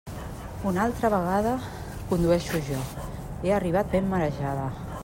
[0.69, 1.51] Una altra vegada
[2.13, 2.81] condueixo jo;
[3.45, 4.69] he arribat ben marejada.